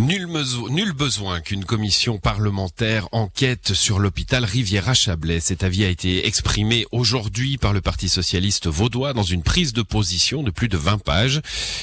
[0.00, 0.26] Nul,
[0.70, 5.40] nul besoin qu'une commission parlementaire enquête sur l'hôpital Riviera-Chablais.
[5.40, 9.82] Cet avis a été exprimé aujourd'hui par le Parti socialiste vaudois dans une prise de
[9.82, 11.42] position de plus de 20 pages.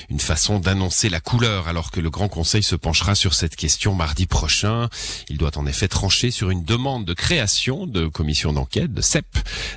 [0.10, 3.94] Une façon d'annoncer la couleur alors que le Grand Conseil se penchera sur cette question
[3.94, 4.90] mardi prochain.
[5.30, 9.28] Il doit en effet trancher sur une demande de création de commission d'enquête, de CEP,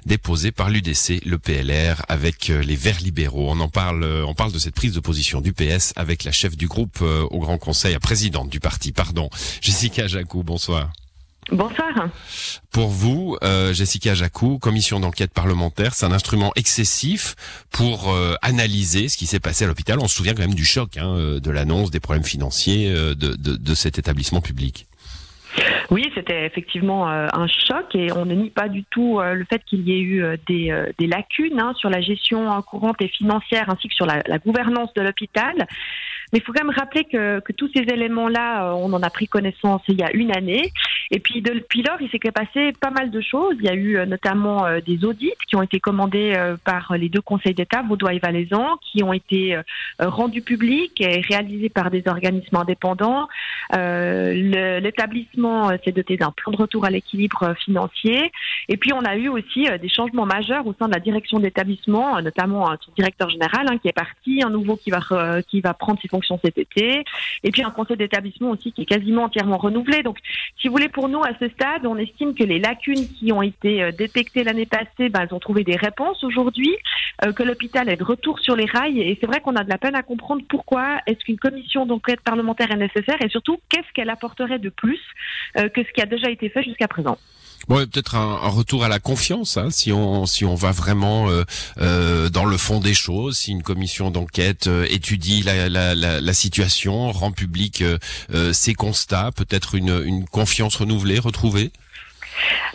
[0.07, 3.50] déposée par l'UDC, le PLR, avec euh, les Verts libéraux.
[3.50, 6.32] On en parle, euh, on parle de cette prise de position du PS avec la
[6.32, 8.00] chef du groupe euh, au Grand Conseil, la
[8.30, 9.29] présidente du parti, pardon,
[9.61, 10.45] Jessica Jacou.
[10.45, 10.93] Bonsoir.
[11.51, 12.11] Bonsoir.
[12.70, 17.34] Pour vous, euh, Jessica Jacou, commission d'enquête parlementaire, c'est un instrument excessif
[17.73, 19.98] pour euh, analyser ce qui s'est passé à l'hôpital.
[19.98, 23.15] On se souvient quand même du choc, hein, euh, de l'annonce des problèmes financiers de,
[23.15, 24.87] de, de cet établissement public.
[25.91, 29.81] Oui, c'était effectivement un choc et on ne nie pas du tout le fait qu'il
[29.89, 33.89] y ait eu des, des lacunes hein, sur la gestion euh, courante et financière ainsi
[33.89, 35.67] que sur la, la gouvernance de l'hôpital.
[36.33, 39.11] Mais il faut quand même rappeler que, que tous ces éléments-là, euh, on en a
[39.11, 40.72] pris connaissance il y a une année.
[41.11, 43.56] Et puis depuis lors, il s'est passé pas mal de choses.
[43.59, 47.09] Il y a eu euh, notamment euh, des audits qui ont été commandés par les
[47.09, 49.59] deux conseils d'État, Vaudois et Valaisan, qui ont été
[49.98, 53.28] rendus publics et réalisés par des organismes indépendants.
[53.75, 58.33] Euh, L'établissement s'est doté d'un plan de retour à l'équilibre financier.
[58.69, 61.39] Et puis on a eu aussi euh, des changements majeurs au sein de la direction
[61.39, 64.98] d'établissement, euh, notamment euh, son directeur général hein, qui est parti, un nouveau qui va
[64.98, 67.05] re- qui va prendre ses fonctions cet été,
[67.42, 70.03] et puis un conseil d'établissement aussi qui est quasiment entièrement renouvelé.
[70.03, 70.19] Donc,
[70.61, 73.42] si vous voulez, pour nous à ce stade, on estime que les lacunes qui ont
[73.42, 76.77] été euh, détectées l'année passée, ben, elles ont trouvé des réponses aujourd'hui,
[77.25, 79.70] euh, que l'hôpital est de retour sur les rails, et c'est vrai qu'on a de
[79.70, 83.92] la peine à comprendre pourquoi est-ce qu'une commission d'enquête parlementaire est nécessaire, et surtout qu'est-ce
[83.94, 85.00] qu'elle apporterait de plus
[85.58, 87.19] euh, que ce qui a déjà été fait jusqu'à présent.
[87.69, 91.44] Peut-être un, retour à la confiance, hein, si on si on va vraiment euh,
[91.80, 97.33] euh, dans le fond des choses, si une commission d'enquête euh, étudie la, situation, rend
[97.33, 97.84] public
[98.53, 101.70] ses constats, peut-être une confiance renouvelée, retrouvée.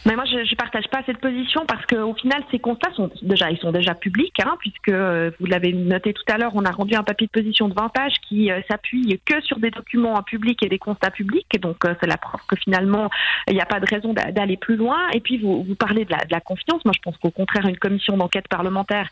[0.05, 3.50] Mais moi, je ne partage pas cette position parce qu'au final, ces constats sont déjà,
[3.51, 6.72] ils sont déjà publics, hein, puisque euh, vous l'avez noté tout à l'heure, on a
[6.72, 10.22] rendu un papier de position de 20 pages qui euh, s'appuie que sur des documents
[10.23, 11.47] publics et des constats publics.
[11.59, 13.09] Donc, euh, c'est la preuve que finalement,
[13.47, 15.09] il n'y a pas de raison d'a- d'aller plus loin.
[15.13, 16.84] Et puis, vous, vous parlez de la, de la confiance.
[16.85, 19.09] Moi, je pense qu'au contraire, une commission d'enquête parlementaire,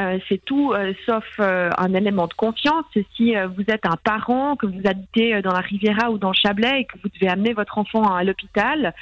[0.00, 0.74] euh, c'est tout
[1.06, 2.84] sauf un élément de confiance.
[3.16, 6.80] Si vous êtes un parent, que vous habitez dans la Riviera ou dans le Chablais
[6.80, 8.92] et que vous devez amener votre enfant à l'hôpital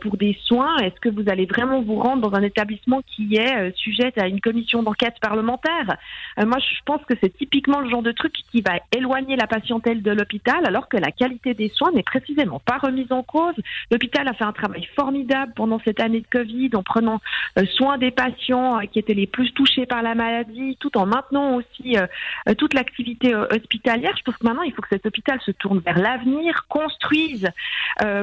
[0.00, 3.56] pour des soins, est-ce que vous allez vraiment vous rendre dans un établissement qui est
[3.56, 5.96] euh, sujet à une commission d'enquête parlementaire?
[6.38, 9.46] Euh, Moi, je pense que c'est typiquement le genre de truc qui va éloigner la
[9.46, 13.54] patientèle de l'hôpital, alors que la qualité des soins n'est précisément pas remise en cause.
[13.90, 17.20] L'hôpital a fait un travail formidable pendant cette année de Covid en prenant
[17.58, 21.56] euh, soin des patients qui étaient les plus touchés par la maladie, tout en maintenant
[21.56, 21.96] aussi
[22.56, 24.14] toute l'activité hospitalière.
[24.16, 27.48] Je pense que maintenant, il faut que cet hôpital se tourne vers l'avenir, construise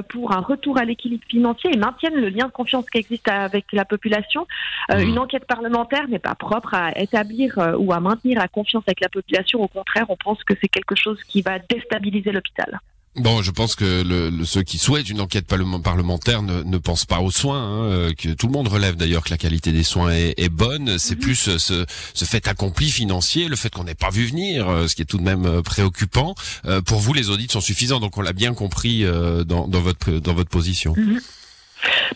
[0.09, 3.65] pour un retour à l'équilibre financier et maintienne le lien de confiance qui existe avec
[3.73, 4.47] la population.
[4.91, 5.09] Euh, Mhm.
[5.09, 9.01] Une enquête parlementaire n'est pas propre à établir euh, ou à maintenir la confiance avec
[9.01, 9.61] la population.
[9.61, 12.79] Au contraire, on pense que c'est quelque chose qui va déstabiliser l'hôpital.
[13.17, 16.77] Bon, je pense que le, le- ceux qui souhaitent une enquête parlement- parlementaire ne, ne
[16.77, 19.71] pensent pas aux soins, hein, euh, que tout le monde relève d'ailleurs que la qualité
[19.71, 20.97] des soins est, est bonne.
[20.99, 24.67] C'est plus euh, ce, ce fait accompli financier, le fait qu'on n'ait pas vu venir,
[24.89, 26.35] ce qui est tout de même préoccupant.
[26.65, 29.79] Euh, pour vous, les audits sont suffisants, donc on l'a bien compris euh, dans, dans
[29.81, 30.93] votre dans votre position.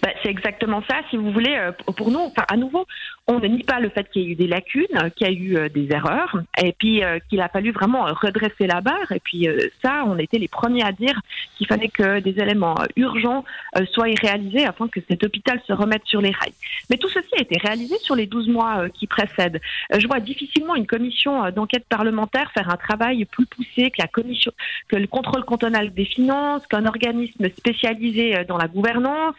[0.03, 1.55] Ben, c'est exactement ça, si vous voulez.
[1.55, 2.85] euh, Pour nous, enfin, à nouveau,
[3.27, 5.33] on ne nie pas le fait qu'il y ait eu des lacunes, qu'il y a
[5.33, 9.11] eu euh, des erreurs, et puis euh, qu'il a fallu vraiment redresser la barre.
[9.11, 9.47] Et puis
[9.83, 11.19] ça, on était les premiers à dire
[11.57, 13.43] qu'il fallait que des éléments urgents
[13.91, 16.53] soient réalisés afin que cet hôpital se remette sur les rails.
[16.89, 19.61] Mais tout ceci a été réalisé sur les 12 mois qui précèdent.
[19.95, 24.51] Je vois difficilement une commission d'enquête parlementaire faire un travail plus poussé que la commission,
[24.87, 29.35] que le contrôle cantonal des finances, qu'un organisme spécialisé dans la gouvernance.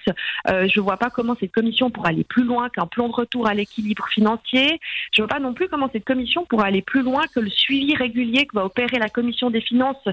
[0.73, 3.55] Je vois pas comment cette commission pourra aller plus loin qu'un plan de retour à
[3.55, 4.81] l'équilibre financier.
[5.13, 7.95] Je vois pas non plus comment cette commission pourra aller plus loin que le suivi
[7.95, 10.09] régulier que va opérer la commission des finances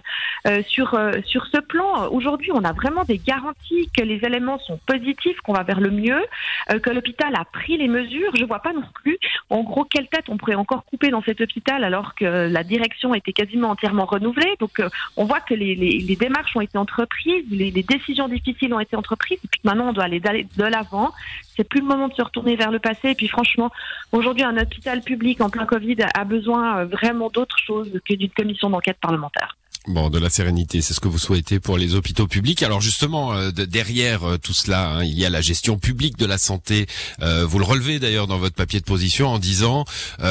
[0.47, 2.09] euh, sur euh, sur ce plan.
[2.11, 5.91] Aujourd'hui, on a vraiment des garanties que les éléments sont positifs, qu'on va vers le
[5.91, 6.23] mieux,
[6.71, 8.31] euh, que l'hôpital a pris les mesures.
[8.35, 9.17] Je vois pas non plus,
[9.49, 13.13] en gros, quelle tête on pourrait encore couper dans cet hôpital alors que la direction
[13.13, 14.55] était quasiment entièrement renouvelée?
[14.59, 18.79] Donc, euh, on voit que les, démarches ont été entreprises, les, les décisions difficiles ont
[18.79, 21.11] été entreprises, et puis maintenant on doit aller de l'avant.
[21.55, 23.09] C'est plus le moment de se retourner vers le passé.
[23.09, 23.71] Et puis franchement,
[24.11, 28.29] aujourd'hui, un hôpital public en plein Covid a besoin euh, vraiment d'autre chose que d'une
[28.29, 29.56] commission d'enquête parlementaire.
[29.87, 32.61] Bon, de la sérénité, c'est ce que vous souhaitez pour les hôpitaux publics.
[32.61, 36.25] Alors justement, euh, derrière euh, tout cela, hein, il y a la gestion publique de
[36.25, 36.87] la santé.
[37.21, 39.85] Euh, vous le relevez d'ailleurs dans votre papier de position en disant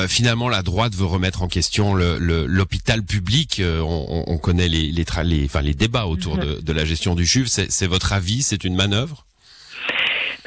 [0.08, 3.62] finalement la droite veut remettre en question l'hôpital public.
[3.64, 6.44] On, on, connaît les les, les, enfin, les débats autour mhm.
[6.44, 7.48] de, de la gestion du CHUV.
[7.48, 8.42] C'est votre avis?
[8.42, 9.25] C'est une manœuvre?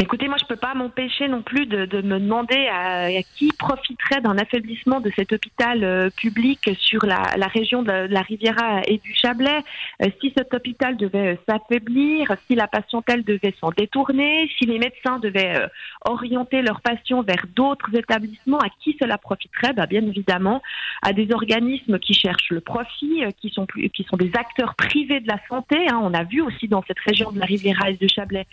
[0.01, 3.51] Écoutez, moi, je peux pas m'empêcher non plus de, de me demander à, à, qui
[3.60, 8.80] profiterait d'un affaiblissement de cet hôpital euh, public sur la, la région de, la Riviera
[8.88, 9.60] et du Chablais.
[10.01, 14.80] Euh, si cet hôpital devait euh, s'affaiblir, si la patientèle devait s'en détourner, si les
[14.80, 15.68] médecins devaient
[16.06, 19.74] orienter leurs patients vers d'autres établissements, à qui cela profiterait?
[19.74, 20.62] Bah, Bien évidemment,
[21.02, 25.19] à des organismes qui cherchent le profit, qui sont, plus, qui sont des acteurs privés
[25.19, 25.75] de la santé.
[25.90, 26.00] Hein.
[26.02, 28.48] On a vu aussi dans cette région de la Riviera et du Chablais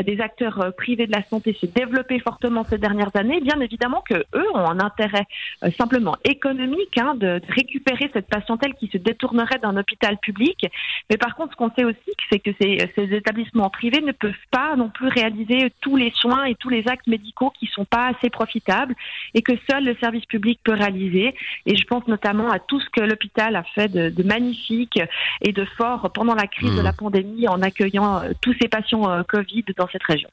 [0.00, 4.14] des acteurs privés de la santé s'est développé fortement ces dernières années, bien évidemment que
[4.34, 5.26] eux ont un intérêt
[5.64, 10.66] euh, simplement économique hein, de, récupérer cette patientèle qui se détournerait d'un hôpital public.
[11.10, 11.98] Mais par contre, ce qu'on sait aussi,
[12.30, 16.44] c'est que ces, ces, établissements privés ne peuvent pas non plus réaliser tous les soins
[16.44, 18.94] et tous les actes médicaux qui sont pas assez profitables
[19.34, 21.34] et que seul le service public peut réaliser.
[21.66, 25.00] Et je pense notamment à tout ce que l'hôpital a fait de, de, magnifique
[25.40, 29.10] et de fort pendant la crise de la pandémie en accueillant euh, tous ces patients
[29.10, 30.28] euh, Covid dans cette région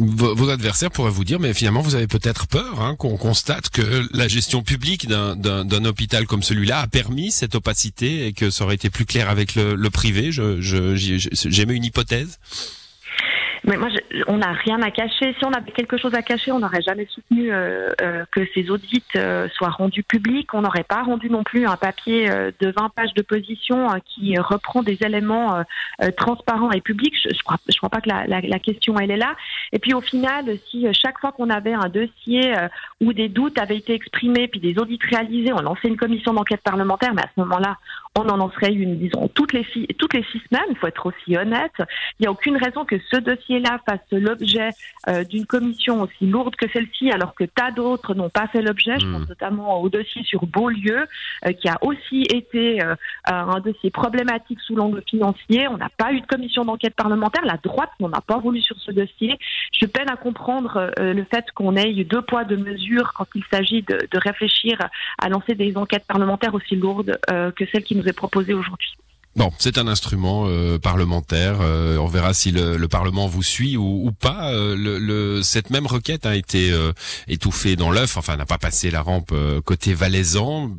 [0.00, 4.08] vos adversaires pourraient vous dire, mais finalement, vous avez peut-être peur hein, qu'on constate que
[4.12, 8.76] la gestion publique d'un hôpital comme celui-là a permis cette opacité et que ça aurait
[8.76, 10.32] été plus clair avec le, privé.
[10.32, 10.60] J'émets
[11.00, 12.38] je, une hypothèse.
[13.70, 13.88] Mais moi,
[14.26, 15.32] on n'a rien à cacher.
[15.38, 18.68] Si on avait quelque chose à cacher, on n'aurait jamais soutenu euh, euh, que ces
[18.68, 20.52] audits euh, soient rendus publics.
[20.54, 24.82] On n'aurait pas rendu non plus un papier de 20 pages de position qui reprend
[24.82, 25.62] des éléments
[26.16, 27.14] transparents et publics.
[27.22, 29.36] Je, je crois, je pas que la, question elle est là.
[29.70, 32.52] Et puis au final, si chaque fois qu'on avait un dossier
[33.00, 36.62] où des doutes avaient été exprimés, puis des audits réalisés, on lançait une commission d'enquête
[36.62, 37.76] parlementaire, mais à ce moment-là,
[38.18, 39.64] on en lancerait une, disons, toutes les
[39.96, 40.66] toutes les six semaines.
[40.70, 41.72] Il faut être aussi honnête.
[42.18, 44.70] Il n'y a aucune raison que ce dossier-là fasse l'objet
[45.08, 48.98] euh, d'une commission aussi lourde que celle-ci, alors que tas d'autres n'ont pas fait l'objet.
[48.98, 49.28] Je pense hmm.
[49.28, 51.06] notamment au dossier sur Beaulieu,
[51.46, 52.96] euh, qui a aussi été euh,
[53.26, 55.68] un dossier problématique sous l'angle financier.
[55.68, 57.44] On n'a pas eu de commission d'enquête parlementaire.
[57.44, 59.38] La droite n'en a pas voulu sur ce dossier.
[59.72, 63.44] Je peine à comprendre le fait qu'on ait eu deux poids, deux mesures quand il
[63.52, 64.78] s'agit de, de, réfléchir
[65.18, 68.88] à lancer des enquêtes parlementaires aussi lourdes que celles qui nous est proposé aujourd'hui.
[69.36, 71.58] Bon, c'est un instrument euh, parlementaire.
[71.60, 74.52] Euh, on verra si le, le, Parlement vous suit ou, ou pas.
[74.52, 76.72] Euh, le, le, cette même requête a été
[77.28, 78.16] étouffée dans l'œuf.
[78.16, 79.32] Enfin, n'a pas passé la rampe
[79.64, 80.72] côté valaisan.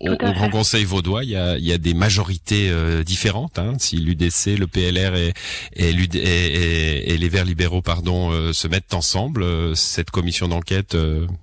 [0.00, 2.72] Au, au, Grand Conseil vaudois, il y a, il y a des majorités
[3.04, 3.58] différentes.
[3.58, 5.32] Hein, si l'UDC, le PLR et,
[5.74, 10.96] et, et, et, les Verts libéraux, pardon, se mettent ensemble, cette commission d'enquête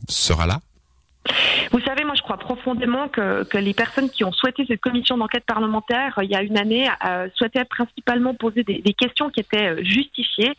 [0.10, 0.62] sera là?
[1.72, 6.20] Vous savez, crois profondément que, que, les personnes qui ont souhaité cette commission d'enquête parlementaire
[6.24, 9.84] il y a une année euh, souhaitaient principalement poser des, des, questions qui étaient euh,
[9.84, 10.54] justifiées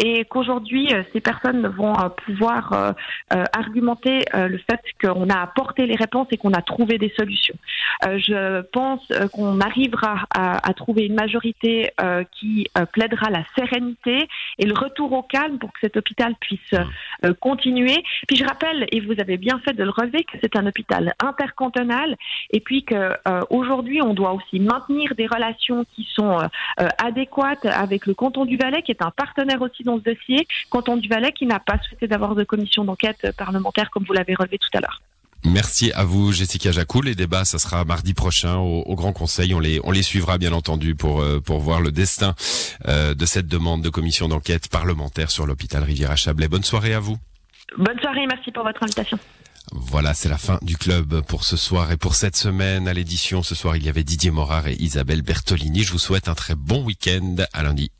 [0.00, 2.94] et qu'aujourd'hui, euh, ces personnes vont euh, pouvoir
[3.30, 7.54] argumenter le fait qu'on a apporté les réponses et qu'on a trouvé des solutions.
[8.02, 9.00] je pense
[9.32, 11.92] qu'on arrivera à, à, trouver une majorité
[12.32, 14.28] qui plaidera la sérénité
[14.58, 16.74] et le retour au calme pour que cet hôpital puisse
[17.40, 18.02] continuer.
[18.26, 21.11] Puis je rappelle, et vous avez bien fait de le relever, que c'est un hôpital
[21.20, 22.16] intercantonal
[22.50, 26.46] et puis que euh, aujourd'hui on doit aussi maintenir des relations qui sont euh,
[26.80, 30.46] euh, adéquates avec le canton du Valais qui est un partenaire aussi dans ce dossier,
[30.70, 34.34] canton du Valais qui n'a pas souhaité d'avoir de commission d'enquête parlementaire comme vous l'avez
[34.34, 35.00] relevé tout à l'heure.
[35.44, 37.02] Merci à vous, Jessica Jacou.
[37.02, 39.54] Les débats, ça sera mardi prochain au, Grand Conseil.
[39.54, 42.36] On les, on les suivra, bien entendu, pour, pour voir le destin
[42.86, 46.46] de cette demande de commission d'enquête parlementaire sur l'hôpital Rivière-à-Chablais.
[46.46, 47.16] Bonne soirée à vous.
[47.76, 49.18] Bonne soirée, merci pour votre invitation.
[49.70, 52.88] Voilà, c'est la fin du club pour ce soir et pour cette semaine.
[52.88, 55.82] À l'édition, ce soir, il y avait Didier Morard et Isabelle Bertolini.
[55.82, 57.36] Je vous souhaite un très bon week-end.
[57.52, 57.90] À lundi.